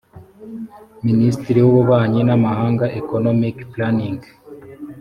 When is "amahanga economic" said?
2.37-3.55